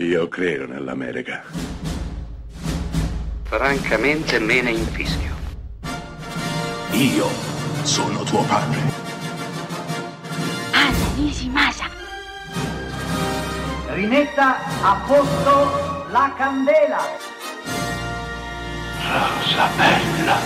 [0.00, 1.42] Io credo nell'America.
[3.42, 5.34] Francamente me ne infischio.
[6.92, 7.26] Io
[7.82, 8.78] sono tuo padre.
[10.70, 11.86] Anna Nishimasa.
[13.88, 17.00] Rimetta a posto la candela.
[19.02, 20.36] Rosa bella.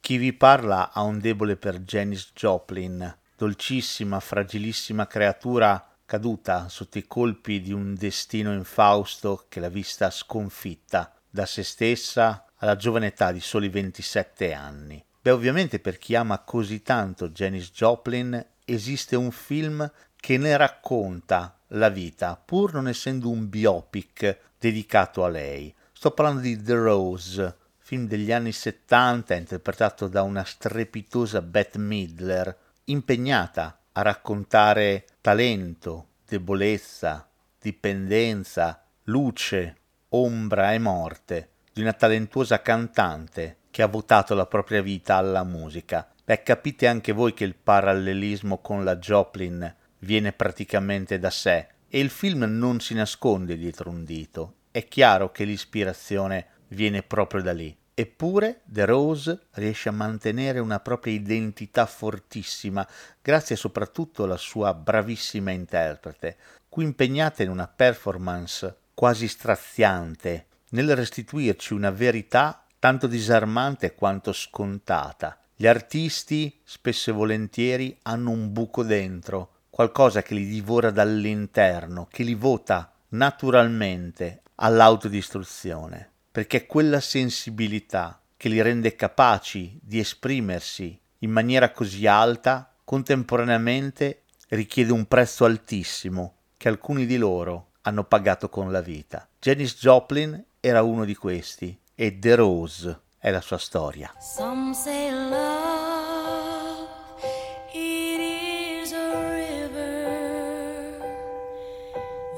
[0.00, 7.06] Chi vi parla ha un debole per Janis Joplin, dolcissima, fragilissima creatura caduta sotto i
[7.06, 13.30] colpi di un destino infausto che l'ha vista sconfitta da se stessa alla giovane età
[13.30, 15.04] di soli 27 anni.
[15.20, 21.58] Beh, ovviamente per chi ama così tanto Janis Joplin esiste un film che ne racconta
[21.72, 25.74] la vita, pur non essendo un biopic dedicato a lei.
[25.92, 32.56] Sto parlando di The Rose, film degli anni 70 interpretato da una strepitosa Bette Midler,
[32.84, 37.28] impegnata a raccontare talento, debolezza,
[37.60, 39.76] dipendenza, luce,
[40.10, 46.08] ombra e morte di una talentuosa cantante che ha votato la propria vita alla musica.
[46.24, 51.98] Beh, capite anche voi che il parallelismo con la Joplin viene praticamente da sé e
[51.98, 54.54] il film non si nasconde dietro un dito.
[54.70, 57.76] È chiaro che l'ispirazione viene proprio da lì.
[58.00, 62.86] Eppure The Rose riesce a mantenere una propria identità fortissima,
[63.20, 66.36] grazie soprattutto alla sua bravissima interprete,
[66.68, 75.36] qui impegnata in una performance quasi straziante, nel restituirci una verità tanto disarmante quanto scontata.
[75.56, 82.22] Gli artisti, spesso e volentieri, hanno un buco dentro, qualcosa che li divora dall'interno, che
[82.22, 91.72] li vota naturalmente all'autodistruzione perché quella sensibilità che li rende capaci di esprimersi in maniera
[91.72, 98.80] così alta contemporaneamente richiede un prezzo altissimo che alcuni di loro hanno pagato con la
[98.80, 99.28] vita.
[99.38, 104.12] Janis Joplin era uno di questi e The Rose è la sua storia.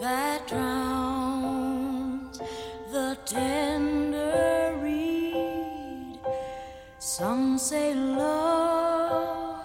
[0.00, 2.38] That drowns
[2.90, 3.79] the tender
[7.60, 9.60] say love,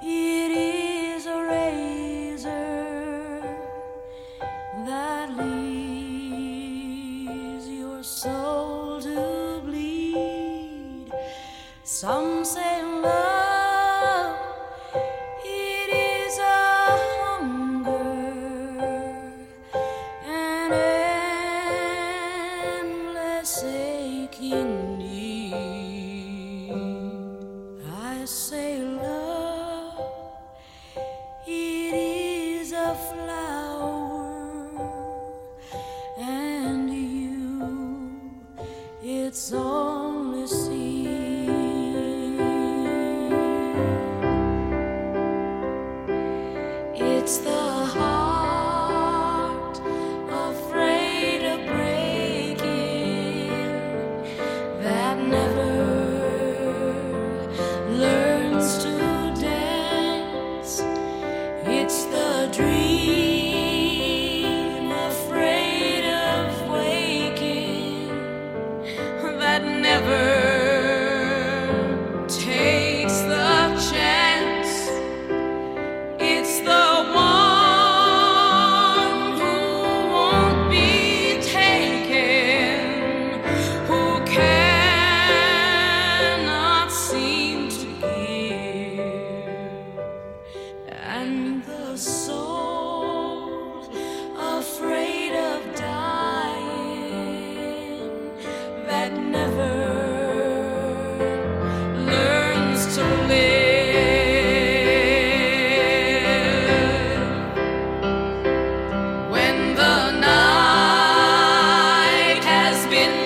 [0.00, 3.42] it is a razor
[4.86, 5.58] that leaves
[7.68, 11.10] your soul to bleed.
[11.82, 13.39] Some say love,
[33.00, 33.39] love.
[62.50, 63.19] Dream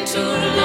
[0.02, 0.63] to love.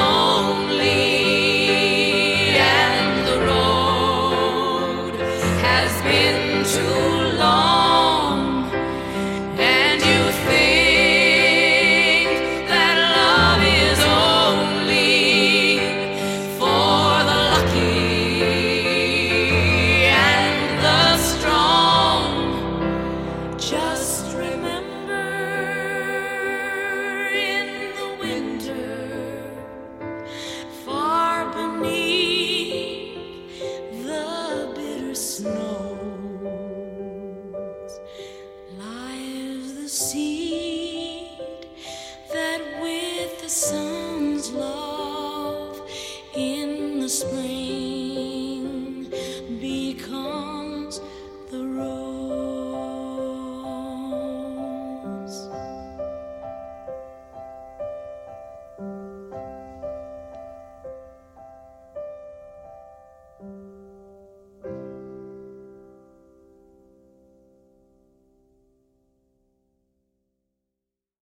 [43.50, 43.99] sun.